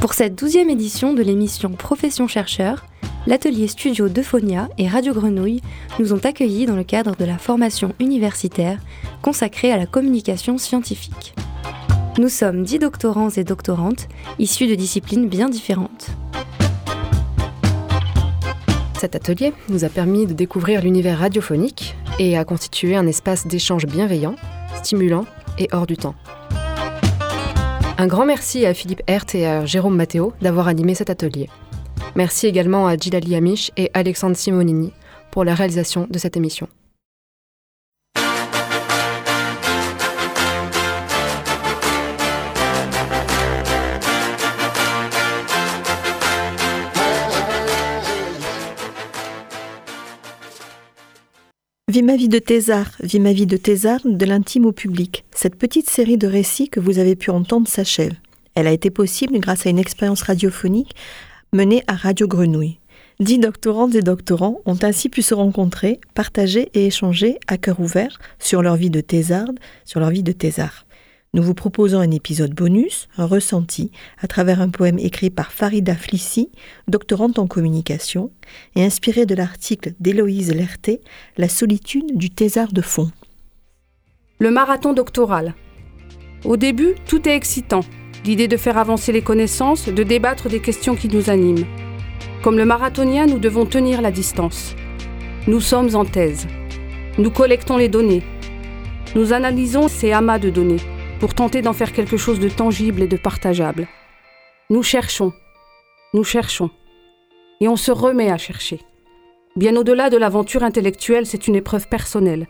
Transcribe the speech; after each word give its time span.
Pour 0.00 0.14
cette 0.14 0.36
douzième 0.36 0.70
édition 0.70 1.12
de 1.12 1.22
l'émission 1.22 1.70
Profession 1.70 2.28
chercheur, 2.28 2.86
l'atelier 3.26 3.66
studio 3.66 4.08
d'Euphonia 4.08 4.68
et 4.78 4.86
Radio 4.86 5.12
Grenouille 5.12 5.60
nous 5.98 6.12
ont 6.12 6.24
accueillis 6.24 6.66
dans 6.66 6.76
le 6.76 6.84
cadre 6.84 7.16
de 7.16 7.24
la 7.24 7.36
formation 7.36 7.92
universitaire 7.98 8.78
consacrée 9.22 9.72
à 9.72 9.76
la 9.76 9.86
communication 9.86 10.56
scientifique. 10.56 11.34
Nous 12.16 12.28
sommes 12.28 12.62
dix 12.62 12.78
doctorants 12.78 13.30
et 13.30 13.42
doctorantes 13.42 14.06
issus 14.38 14.68
de 14.68 14.76
disciplines 14.76 15.28
bien 15.28 15.48
différentes. 15.48 16.06
Cet 19.00 19.16
atelier 19.16 19.52
nous 19.68 19.84
a 19.84 19.88
permis 19.88 20.26
de 20.26 20.32
découvrir 20.32 20.80
l'univers 20.82 21.18
radiophonique 21.18 21.96
et 22.20 22.38
a 22.38 22.44
constitué 22.44 22.94
un 22.94 23.06
espace 23.08 23.48
d'échange 23.48 23.86
bienveillant, 23.86 24.36
stimulant 24.80 25.24
et 25.58 25.68
hors 25.72 25.86
du 25.88 25.96
temps. 25.96 26.14
Un 28.00 28.06
grand 28.06 28.24
merci 28.24 28.64
à 28.64 28.74
Philippe 28.74 29.02
Hert 29.08 29.24
et 29.34 29.44
à 29.44 29.66
Jérôme 29.66 29.96
Matteo 29.96 30.32
d'avoir 30.40 30.68
animé 30.68 30.94
cet 30.94 31.10
atelier. 31.10 31.48
Merci 32.14 32.46
également 32.46 32.86
à 32.86 32.96
Gilali 32.96 33.34
Amish 33.34 33.72
et 33.76 33.90
Alexandre 33.92 34.36
Simonini 34.36 34.92
pour 35.32 35.42
la 35.42 35.52
réalisation 35.52 36.06
de 36.08 36.16
cette 36.16 36.36
émission. 36.36 36.68
Vie 51.88 52.02
ma 52.02 52.16
vie 52.16 52.28
de 52.28 52.38
Thésard, 52.38 52.90
Vie 53.00 53.18
ma 53.18 53.32
vie 53.32 53.46
de 53.46 53.56
Thésard, 53.56 54.00
de 54.04 54.26
l'intime 54.26 54.66
au 54.66 54.72
public. 54.72 55.24
Cette 55.34 55.56
petite 55.56 55.88
série 55.88 56.18
de 56.18 56.26
récits 56.26 56.68
que 56.68 56.80
vous 56.80 56.98
avez 56.98 57.16
pu 57.16 57.30
entendre 57.30 57.66
s'achève. 57.66 58.12
Elle 58.54 58.66
a 58.66 58.72
été 58.72 58.90
possible 58.90 59.38
grâce 59.38 59.64
à 59.64 59.70
une 59.70 59.78
expérience 59.78 60.20
radiophonique 60.20 60.94
menée 61.54 61.82
à 61.86 61.94
Radio 61.94 62.28
Grenouille. 62.28 62.78
Dix 63.20 63.38
doctorantes 63.38 63.94
et 63.94 64.02
doctorants 64.02 64.60
ont 64.66 64.76
ainsi 64.82 65.08
pu 65.08 65.22
se 65.22 65.32
rencontrer, 65.32 65.98
partager 66.12 66.68
et 66.74 66.84
échanger 66.84 67.38
à 67.46 67.56
cœur 67.56 67.80
ouvert 67.80 68.18
sur 68.38 68.60
leur 68.60 68.76
vie 68.76 68.90
de 68.90 69.00
thésarde, 69.00 69.58
sur 69.86 69.98
leur 69.98 70.10
vie 70.10 70.22
de 70.22 70.32
thésard. 70.32 70.84
Nous 71.34 71.42
vous 71.42 71.52
proposons 71.52 72.00
un 72.00 72.10
épisode 72.10 72.54
bonus, 72.54 73.06
un 73.18 73.26
ressenti, 73.26 73.90
à 74.18 74.26
travers 74.26 74.62
un 74.62 74.70
poème 74.70 74.98
écrit 74.98 75.28
par 75.28 75.52
Farida 75.52 75.94
Flissi, 75.94 76.50
doctorante 76.88 77.38
en 77.38 77.46
communication, 77.46 78.30
et 78.76 78.82
inspiré 78.82 79.26
de 79.26 79.34
l'article 79.34 79.92
d'Héloïse 80.00 80.54
Lerté, 80.54 81.02
La 81.36 81.50
solitude 81.50 82.16
du 82.16 82.30
thésard 82.30 82.72
de 82.72 82.80
fond. 82.80 83.10
Le 84.38 84.50
marathon 84.50 84.94
doctoral. 84.94 85.54
Au 86.46 86.56
début, 86.56 86.94
tout 87.06 87.28
est 87.28 87.36
excitant. 87.36 87.80
L'idée 88.24 88.48
de 88.48 88.56
faire 88.56 88.78
avancer 88.78 89.12
les 89.12 89.22
connaissances, 89.22 89.86
de 89.86 90.02
débattre 90.02 90.48
des 90.48 90.60
questions 90.60 90.96
qui 90.96 91.08
nous 91.08 91.28
animent. 91.28 91.66
Comme 92.42 92.56
le 92.56 92.64
marathonien, 92.64 93.26
nous 93.26 93.38
devons 93.38 93.66
tenir 93.66 94.00
la 94.00 94.10
distance. 94.10 94.74
Nous 95.46 95.60
sommes 95.60 95.94
en 95.94 96.06
thèse. 96.06 96.46
Nous 97.18 97.30
collectons 97.30 97.76
les 97.76 97.88
données. 97.90 98.22
Nous 99.14 99.34
analysons 99.34 99.88
ces 99.88 100.12
amas 100.12 100.38
de 100.38 100.48
données 100.48 100.80
pour 101.20 101.34
tenter 101.34 101.62
d'en 101.62 101.72
faire 101.72 101.92
quelque 101.92 102.16
chose 102.16 102.40
de 102.40 102.48
tangible 102.48 103.02
et 103.02 103.08
de 103.08 103.16
partageable. 103.16 103.88
Nous 104.70 104.82
cherchons, 104.82 105.32
nous 106.14 106.24
cherchons, 106.24 106.70
et 107.60 107.68
on 107.68 107.76
se 107.76 107.90
remet 107.90 108.30
à 108.30 108.38
chercher. 108.38 108.80
Bien 109.56 109.76
au-delà 109.76 110.10
de 110.10 110.16
l'aventure 110.16 110.62
intellectuelle, 110.62 111.26
c'est 111.26 111.48
une 111.48 111.56
épreuve 111.56 111.88
personnelle. 111.88 112.46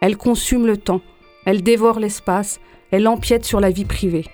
Elle 0.00 0.16
consume 0.16 0.66
le 0.66 0.76
temps, 0.76 1.02
elle 1.44 1.62
dévore 1.62 2.00
l'espace, 2.00 2.60
elle 2.90 3.06
empiète 3.06 3.44
sur 3.44 3.60
la 3.60 3.70
vie 3.70 3.84
privée. 3.84 4.26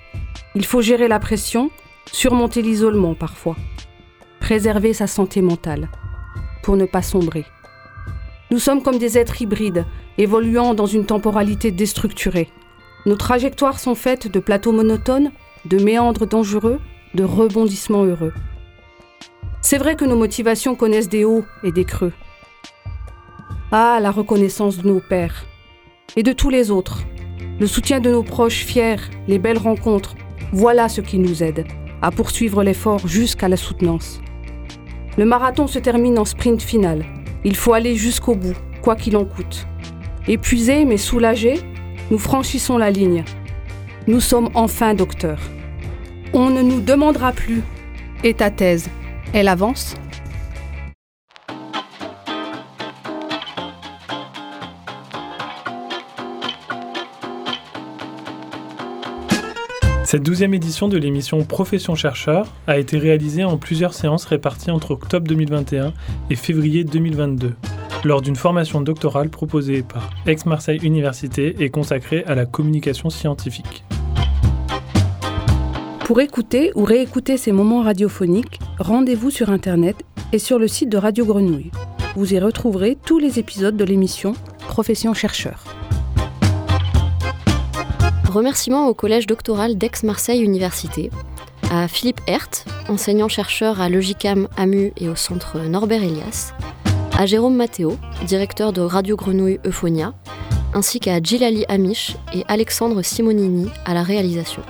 Il 0.54 0.64
faut 0.64 0.80
gérer 0.80 1.08
la 1.08 1.18
pression, 1.18 1.70
surmonter 2.10 2.62
l'isolement 2.62 3.14
parfois, 3.14 3.56
préserver 4.40 4.94
sa 4.94 5.06
santé 5.06 5.42
mentale, 5.42 5.88
pour 6.62 6.76
ne 6.76 6.86
pas 6.86 7.02
sombrer. 7.02 7.44
Nous 8.50 8.58
sommes 8.58 8.82
comme 8.82 8.98
des 8.98 9.18
êtres 9.18 9.42
hybrides, 9.42 9.84
évoluant 10.18 10.72
dans 10.72 10.86
une 10.86 11.04
temporalité 11.04 11.72
déstructurée. 11.72 12.48
Nos 13.06 13.14
trajectoires 13.14 13.78
sont 13.78 13.94
faites 13.94 14.26
de 14.26 14.40
plateaux 14.40 14.72
monotones, 14.72 15.30
de 15.64 15.78
méandres 15.78 16.26
dangereux, 16.26 16.80
de 17.14 17.22
rebondissements 17.22 18.04
heureux. 18.04 18.32
C'est 19.62 19.78
vrai 19.78 19.94
que 19.94 20.04
nos 20.04 20.16
motivations 20.16 20.74
connaissent 20.74 21.08
des 21.08 21.24
hauts 21.24 21.44
et 21.62 21.70
des 21.70 21.84
creux. 21.84 22.12
Ah, 23.70 24.00
la 24.02 24.10
reconnaissance 24.10 24.78
de 24.78 24.88
nos 24.88 24.98
pères 24.98 25.46
et 26.16 26.24
de 26.24 26.32
tous 26.32 26.50
les 26.50 26.72
autres, 26.72 27.04
le 27.60 27.68
soutien 27.68 28.00
de 28.00 28.10
nos 28.10 28.24
proches 28.24 28.64
fiers, 28.64 28.96
les 29.28 29.38
belles 29.38 29.58
rencontres, 29.58 30.16
voilà 30.52 30.88
ce 30.88 31.00
qui 31.00 31.18
nous 31.18 31.44
aide 31.44 31.64
à 32.02 32.10
poursuivre 32.10 32.64
l'effort 32.64 33.06
jusqu'à 33.06 33.48
la 33.48 33.56
soutenance. 33.56 34.20
Le 35.16 35.24
marathon 35.24 35.68
se 35.68 35.78
termine 35.78 36.18
en 36.18 36.24
sprint 36.24 36.60
final. 36.60 37.04
Il 37.44 37.54
faut 37.54 37.72
aller 37.72 37.94
jusqu'au 37.94 38.34
bout, 38.34 38.56
quoi 38.82 38.96
qu'il 38.96 39.16
en 39.16 39.24
coûte. 39.24 39.66
Épuisé 40.26 40.84
mais 40.84 40.96
soulagé, 40.96 41.60
nous 42.10 42.18
franchissons 42.18 42.78
la 42.78 42.90
ligne. 42.90 43.24
Nous 44.06 44.20
sommes 44.20 44.50
enfin 44.54 44.94
docteurs. 44.94 45.40
On 46.32 46.50
ne 46.50 46.62
nous 46.62 46.80
demandera 46.80 47.32
plus 47.32 47.62
Et 48.22 48.34
ta 48.34 48.50
thèse 48.50 48.88
Elle 49.32 49.48
avance? 49.48 49.94
Cette 60.04 60.22
douzième 60.22 60.54
édition 60.54 60.86
de 60.86 60.96
l'émission 60.98 61.42
Profession 61.42 61.96
chercheur 61.96 62.46
a 62.68 62.78
été 62.78 62.96
réalisée 62.96 63.42
en 63.42 63.56
plusieurs 63.56 63.92
séances 63.92 64.24
réparties 64.24 64.70
entre 64.70 64.92
octobre 64.92 65.26
2021 65.26 65.92
et 66.30 66.36
février 66.36 66.84
2022 66.84 67.54
lors 68.04 68.22
d'une 68.22 68.36
formation 68.36 68.80
doctorale 68.80 69.30
proposée 69.30 69.82
par 69.82 70.10
Aix-Marseille 70.26 70.80
Université 70.82 71.56
et 71.60 71.70
consacrée 71.70 72.24
à 72.26 72.34
la 72.34 72.46
communication 72.46 73.10
scientifique. 73.10 73.84
Pour 76.04 76.20
écouter 76.20 76.70
ou 76.76 76.84
réécouter 76.84 77.36
ces 77.36 77.50
moments 77.50 77.82
radiophoniques, 77.82 78.60
rendez-vous 78.78 79.30
sur 79.30 79.50
Internet 79.50 79.96
et 80.32 80.38
sur 80.38 80.58
le 80.58 80.68
site 80.68 80.88
de 80.88 80.98
Radio 80.98 81.24
Grenouille. 81.24 81.72
Vous 82.14 82.32
y 82.32 82.38
retrouverez 82.38 82.96
tous 83.04 83.18
les 83.18 83.38
épisodes 83.38 83.76
de 83.76 83.84
l'émission 83.84 84.34
Profession 84.68 85.14
chercheur. 85.14 85.64
Remerciements 88.30 88.88
au 88.88 88.94
collège 88.94 89.26
doctoral 89.26 89.78
d'Aix-Marseille 89.78 90.42
Université, 90.42 91.10
à 91.70 91.88
Philippe 91.88 92.20
Hert, 92.26 92.50
enseignant-chercheur 92.88 93.80
à 93.80 93.88
Logicam 93.88 94.48
AMU 94.56 94.92
et 94.96 95.08
au 95.08 95.16
centre 95.16 95.58
Norbert 95.58 96.02
Elias, 96.02 96.52
à 97.18 97.24
Jérôme 97.24 97.56
Matteo, 97.56 97.96
directeur 98.26 98.72
de 98.72 98.82
Radio 98.82 99.16
Grenouille 99.16 99.58
Euphonia, 99.64 100.12
ainsi 100.74 101.00
qu'à 101.00 101.22
Gilali 101.22 101.64
Amish 101.68 102.16
et 102.34 102.44
Alexandre 102.46 103.02
Simonini 103.02 103.70
à 103.86 103.94
la 103.94 104.02
réalisation. 104.02 104.62